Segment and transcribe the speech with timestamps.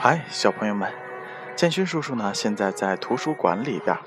[0.00, 0.88] 嗨，小朋友们，
[1.56, 2.32] 建勋叔叔呢？
[2.32, 3.98] 现在在图书馆里边。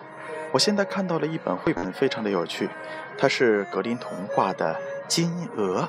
[0.53, 2.69] 我现在看到了一本绘本，非常的有趣，
[3.17, 4.73] 它是格林童话的
[5.09, 5.81] 《金鹅》。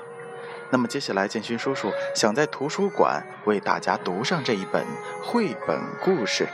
[0.71, 4.85] 那么接下来，建勋叔叔想在图书馆为大家读上这一本
[5.23, 6.48] 绘本故事。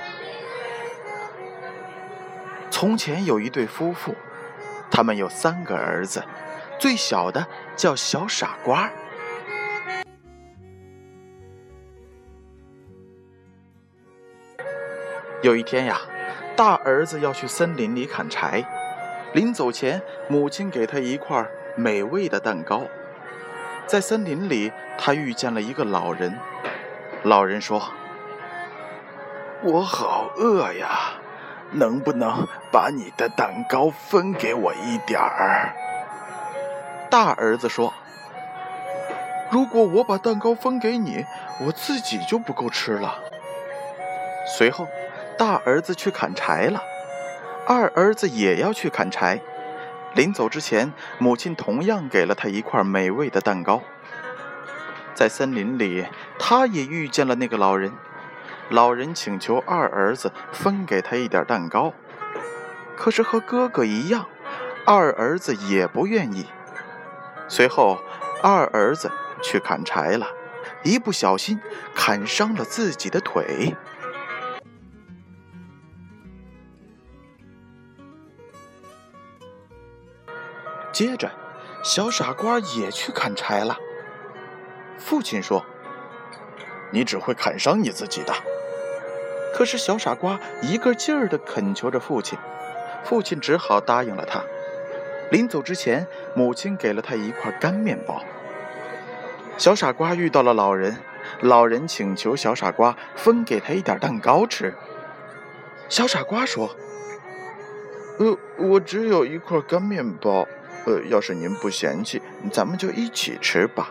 [2.70, 4.14] 从前有一对夫妇，
[4.90, 6.22] 他们有三个儿子，
[6.78, 8.90] 最小的叫小傻瓜。
[15.40, 16.00] 有一天呀，
[16.56, 18.64] 大儿子要去森林里砍柴，
[19.32, 22.82] 临走前，母亲给他一块美味的蛋糕。
[23.86, 26.36] 在森林里，他遇见了一个老人。
[27.22, 27.80] 老人说
[29.62, 31.12] ：“我好饿呀，
[31.70, 35.72] 能不能把你的蛋糕分给我一点儿？”
[37.08, 37.94] 大儿子说
[39.52, 41.24] ：“如果我把蛋糕分给你，
[41.60, 43.20] 我自己就不够吃了。”
[44.58, 44.88] 随后。
[45.38, 46.82] 大儿子去砍柴了，
[47.64, 49.40] 二儿子也要去砍柴。
[50.14, 53.80] 临走之前，母亲同样给了他一块美味的蛋糕。
[55.14, 56.04] 在森林里，
[56.40, 57.92] 他也遇见了那个老人。
[58.68, 61.94] 老人请求二儿子分给他一点蛋糕，
[62.96, 64.26] 可是和哥哥一样，
[64.84, 66.48] 二儿子也不愿意。
[67.46, 67.98] 随后，
[68.42, 69.08] 二儿子
[69.40, 70.26] 去砍柴了，
[70.82, 71.60] 一不小心
[71.94, 73.76] 砍伤了自己的腿。
[80.98, 81.30] 接着，
[81.84, 83.78] 小傻瓜也去砍柴了。
[84.98, 85.64] 父亲说
[86.90, 88.34] ：“你只会砍伤你自己的。”
[89.54, 92.36] 可是小傻瓜一个劲儿地恳求着父亲，
[93.04, 94.42] 父亲只好答应了他。
[95.30, 98.20] 临走之前，母亲给了他一块干面包。
[99.56, 100.96] 小傻瓜遇到了老人，
[101.42, 104.74] 老人请求小傻瓜分给他一点蛋糕吃。
[105.88, 106.74] 小傻瓜说
[108.18, 110.44] ：“呃，我只有一块干面包。”
[110.88, 113.90] 呃，要是您不嫌弃，咱们就一起吃吧。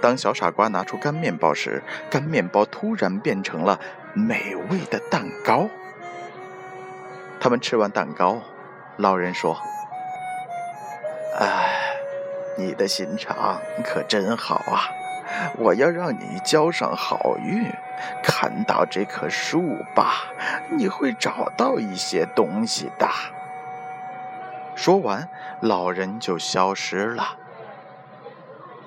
[0.00, 3.78] 当小傻瓜拿出干面包时，干面包突然变成了
[4.14, 5.68] 美味的蛋糕。
[7.38, 8.40] 他们吃完蛋糕，
[8.96, 9.60] 老人说
[11.38, 11.94] ：“哎，
[12.56, 14.88] 你的心肠可真好啊！
[15.58, 17.70] 我要让你交上好运。
[18.24, 20.32] 看到这棵树吧，
[20.70, 23.06] 你会找到一些东西的。”
[24.74, 25.28] 说完，
[25.60, 27.38] 老人就消失了。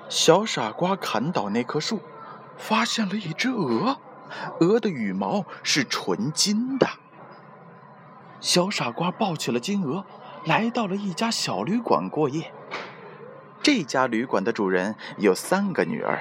[0.08, 2.00] 小傻瓜砍倒那棵树，
[2.56, 3.98] 发现了一只鹅，
[4.60, 6.86] 鹅的羽毛是纯金的。
[8.40, 10.04] 小傻瓜抱起了金鹅，
[10.44, 12.52] 来到了一家小旅馆过夜。
[13.62, 16.20] 这家旅馆的主人有三个女儿：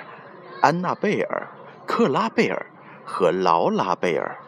[0.61, 1.47] 安娜贝尔、
[1.85, 2.65] 克拉贝尔
[3.05, 4.39] 和劳拉贝尔。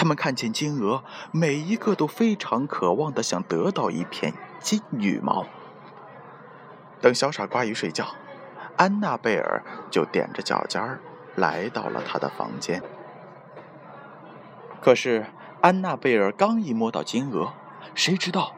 [0.00, 5.44] 他们看见金鹅，每一个都非常渴望的想得到一片金羽毛。
[7.02, 8.06] 等小傻瓜一睡觉，
[8.78, 11.02] 安娜贝尔就踮着脚尖儿
[11.36, 12.82] 来到了他的房间。
[14.80, 15.26] 可是
[15.60, 17.52] 安娜贝尔刚一摸到金鹅，
[17.94, 18.54] 谁知道，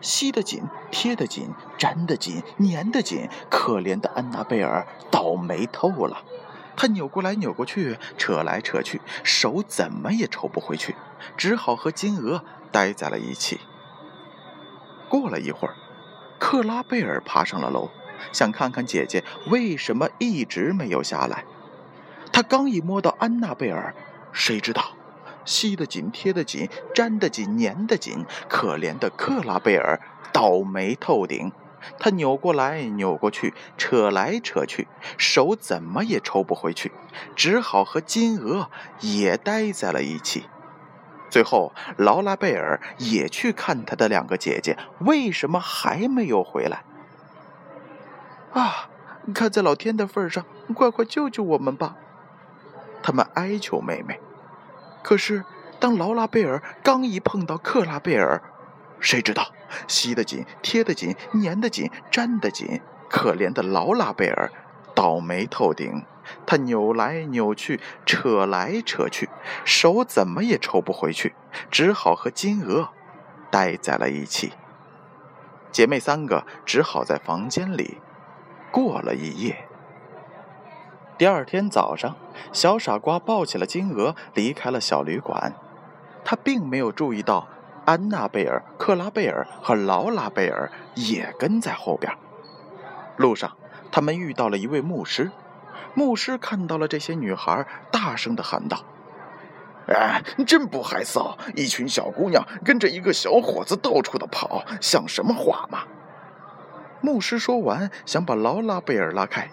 [0.00, 6.22] 吸得紧，贴得紧，粘得紧，粘得紧，可怜的安娜贝尔倒霉透了。
[6.80, 10.94] 他扭过来扭过去，扯来扯去，手怎么也抽不回去，
[11.36, 12.42] 只好和金鹅
[12.72, 13.60] 待在了一起。
[15.06, 15.74] 过了一会儿，
[16.38, 17.90] 克拉贝尔爬上了楼，
[18.32, 21.44] 想看看姐姐为什么一直没有下来。
[22.32, 23.94] 他刚一摸到安娜贝尔，
[24.32, 24.96] 谁知道，
[25.44, 30.00] 吸得紧，贴得紧，粘得紧，粘得紧，可怜的克拉贝尔
[30.32, 31.52] 倒霉透顶。
[31.98, 36.92] 他扭过来扭过去，扯来扯去，手怎么也抽不回去，
[37.34, 38.70] 只好和金鹅
[39.00, 40.48] 也待在了一起。
[41.30, 46.82] 最后，劳拉贝尔也去看他的两个姐姐，为什么还没有回来？
[48.52, 48.88] 啊！
[49.34, 50.44] 看在老天的份上，
[50.74, 51.94] 快快救救我们吧！
[53.02, 54.18] 他们哀求妹妹。
[55.02, 55.44] 可是，
[55.78, 58.42] 当劳拉贝尔刚一碰到克拉贝尔，
[58.98, 59.52] 谁知道？
[59.88, 62.80] 吸得紧，贴得紧，粘得紧，粘得紧。
[63.08, 64.50] 可怜的劳拉贝尔，
[64.94, 66.04] 倒霉透顶。
[66.46, 69.28] 他扭来扭去，扯来扯去，
[69.64, 71.34] 手怎么也抽不回去，
[71.72, 72.90] 只好和金鹅
[73.50, 74.52] 待在了一起。
[75.72, 77.98] 姐妹三个只好在房间里
[78.70, 79.64] 过了一夜。
[81.18, 82.14] 第二天早上，
[82.52, 85.54] 小傻瓜抱起了金鹅，离开了小旅馆。
[86.24, 87.48] 他并没有注意到。
[87.90, 92.12] 安娜贝尔、克拉贝尔和劳拉贝尔也跟在后边。
[93.16, 93.50] 路上，
[93.90, 95.32] 他们遇到了一位牧师。
[95.94, 98.84] 牧师看到了这些女孩，大声的喊道
[99.90, 101.36] ：“哎，真不害臊！
[101.56, 105.80] 一群小姑娘跟着一个小伙子到处的跑，像什么话吗？”
[107.02, 109.50] 牧师说完，想把劳拉贝尔拉开，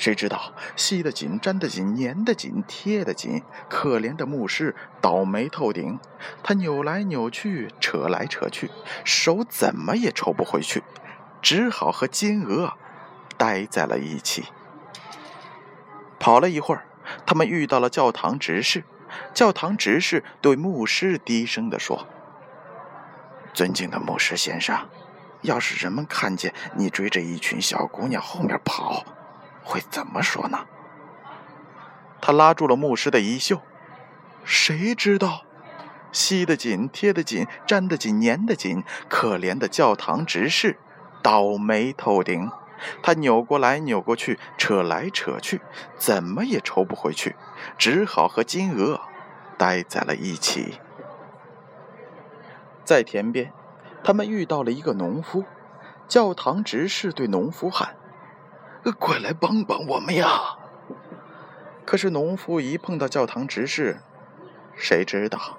[0.00, 5.98] 谁知道吸得紧、粘得紧、粘得紧、贴得紧，可怜的牧师倒霉透顶。
[6.42, 8.70] 他扭来扭去，扯来扯去，
[9.04, 10.82] 手怎么也抽不回去，
[11.42, 12.78] 只好和金鹅
[13.36, 14.46] 待在了一起。
[16.18, 16.86] 跑了一会儿，
[17.26, 18.84] 他们遇到了教堂执事。
[19.34, 22.06] 教堂执事对牧师低声地说
[23.52, 24.88] ：“尊敬的牧师先生，
[25.42, 29.04] 要是人们看见你追着一群小姑娘后面跑，
[29.62, 30.66] 会怎么说呢？”
[32.20, 33.60] 他拉住了牧师的衣袖。
[34.44, 35.42] 谁知道，
[36.12, 40.78] 吸得紧、贴得紧、粘得紧、粘得紧，可怜的教堂执事
[41.22, 42.50] 倒霉透顶。
[43.02, 45.60] 他扭过来扭过去，扯来扯去，
[45.98, 47.36] 怎么也抽不回去，
[47.76, 49.02] 只好和金鹅
[49.58, 50.80] 待在了一起。
[52.82, 53.52] 在田边，
[54.02, 55.44] 他们遇到了一个农夫。
[56.08, 57.94] 教堂执事对农夫喊
[58.98, 60.28] ：“快来帮帮我们呀！”
[61.84, 63.98] 可是农夫一碰到教堂执事，
[64.76, 65.58] 谁知道，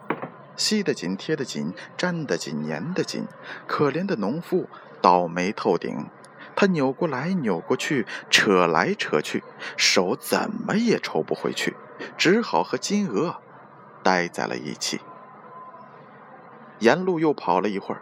[0.56, 3.28] 吸得紧，贴得紧，粘得紧，粘得紧，
[3.68, 4.70] 可怜的农夫
[5.02, 6.08] 倒霉透顶。
[6.56, 9.44] 他扭过来扭过去，扯来扯去，
[9.76, 11.76] 手怎么也抽不回去，
[12.18, 13.38] 只好和金鹅
[14.04, 15.02] 待在了一起。
[16.80, 18.02] 沿路又跑了一会儿，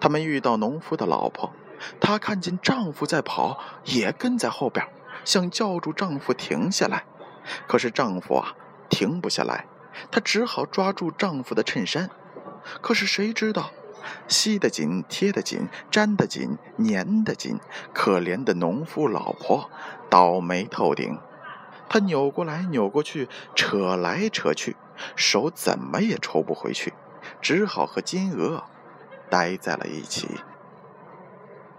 [0.00, 1.52] 他们遇到农夫的老婆，
[2.00, 4.86] 她看见丈夫在跑，也跟在后边，
[5.24, 7.04] 想叫住丈夫停下来，
[7.66, 8.54] 可是丈夫啊
[8.88, 9.66] 停不下来，
[10.10, 12.10] 她只好抓住丈夫的衬衫，
[12.80, 13.70] 可是谁知道？
[14.28, 17.58] 吸得紧，贴得紧，粘得紧，粘得紧。
[17.94, 19.70] 可怜的农夫老婆，
[20.10, 21.18] 倒霉透顶。
[21.88, 24.76] 她扭过来扭过去，扯来扯去，
[25.16, 26.92] 手怎么也抽不回去，
[27.40, 28.64] 只好和金鹅
[29.30, 30.28] 待在了一起。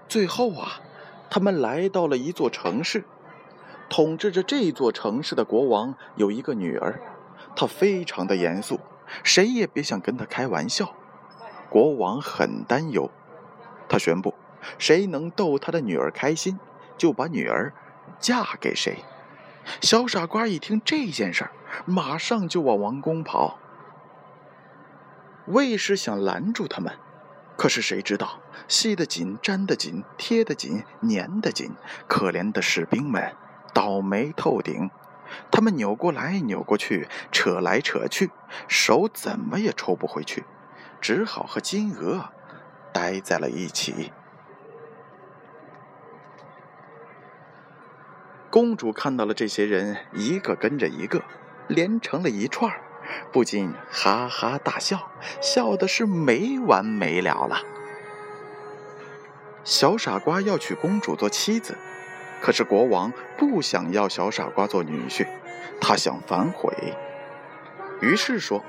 [0.07, 0.79] 最后啊，
[1.29, 3.03] 他们来到了一座城市。
[3.87, 6.99] 统治着这座城市的国王有一个女儿，
[7.55, 8.79] 她非常的严肃，
[9.23, 10.93] 谁也别想跟她开玩笑。
[11.69, 13.11] 国王很担忧，
[13.87, 14.33] 他宣布，
[14.77, 16.59] 谁能逗他的女儿开心，
[16.97, 17.73] 就把女儿
[18.19, 19.03] 嫁给谁。
[19.81, 21.51] 小傻瓜一听这件事儿，
[21.85, 23.59] 马上就往王宫跑。
[25.47, 26.93] 卫士想拦住他们，
[27.57, 31.71] 可是谁知道，吸得紧，粘得紧，贴得紧，粘得紧，
[32.07, 33.33] 可怜的士兵们
[33.73, 34.89] 倒霉透顶。
[35.51, 38.29] 他们扭过来扭过去，扯来扯去，
[38.67, 40.45] 手怎么也抽不回去。
[41.01, 42.29] 只好和金鹅
[42.93, 44.11] 待在了一起。
[48.49, 51.23] 公主看到了这些人，一个跟着一个，
[51.67, 52.71] 连成了一串
[53.31, 55.11] 不禁哈哈大笑，
[55.41, 57.57] 笑的是没完没了了。
[59.65, 61.75] 小傻瓜要娶公主做妻子，
[62.39, 65.25] 可是国王不想要小傻瓜做女婿，
[65.81, 66.71] 他想反悔，
[67.99, 68.63] 于是说。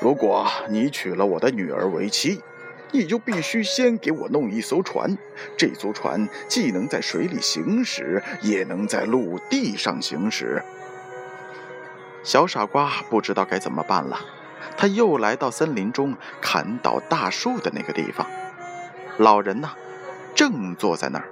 [0.00, 2.42] 如果你娶了我的女儿为妻，
[2.90, 5.16] 你就必须先给我弄一艘船。
[5.58, 10.62] 这艘船既能在水里行驶，也能在陆地上行驶。
[12.22, 14.18] 小傻瓜不知道该怎么办了，
[14.76, 18.26] 他又来到森林中砍倒大树的那个地方。
[19.18, 19.70] 老人呢，
[20.34, 21.28] 正坐在那儿。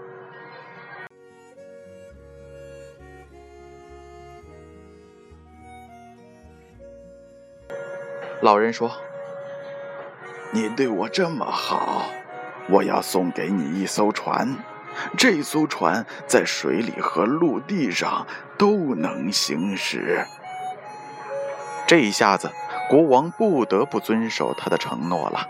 [8.41, 8.91] 老人说
[10.53, 12.07] ：“你对我这么好，
[12.69, 14.57] 我要送给你一艘船。
[15.17, 20.25] 这艘船在水里和陆地上都能行驶。”
[21.87, 22.51] 这一下子，
[22.89, 25.49] 国王不得不遵守他的承诺了。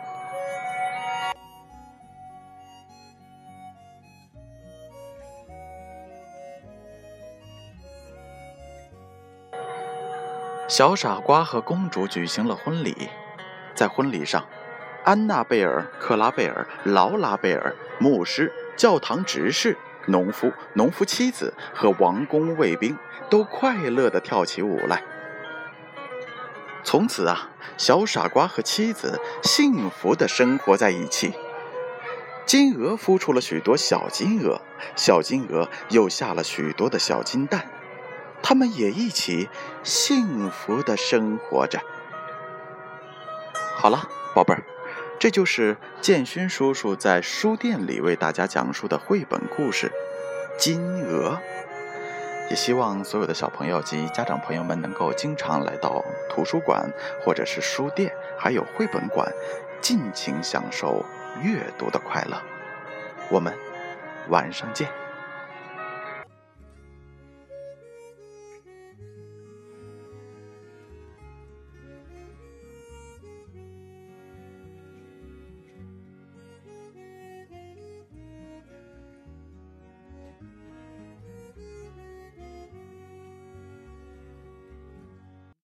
[10.74, 13.10] 小傻瓜和公主举行了婚礼，
[13.74, 14.42] 在婚礼上，
[15.04, 19.76] 安娜贝尔、克拉贝尔、劳拉贝尔、牧师、教堂执事、
[20.06, 22.96] 农夫、农夫妻子和王宫卫兵
[23.28, 25.02] 都快乐地跳起舞来。
[26.82, 31.34] 从此啊，小傻瓜和妻子幸福地生活在一起。
[32.46, 34.62] 金鹅孵出了许多小金鹅，
[34.96, 37.66] 小金鹅又下了许多的小金蛋。
[38.42, 39.48] 他们也一起
[39.82, 41.80] 幸福的生活着。
[43.76, 44.62] 好了，宝贝儿，
[45.18, 49.88] 这就是建勋叔叔在书店里为大家讲述的绘本故事
[50.58, 51.30] 《金鹅》。
[52.50, 56.92] 也希望所有的小朋友及家长朋友们能够经常来到图书馆
[57.24, 59.32] 或者是书店，还有绘本馆，
[59.80, 61.04] 尽情享受
[61.40, 62.36] 阅读的快乐。
[63.30, 63.56] 我们
[64.28, 64.86] 晚上见。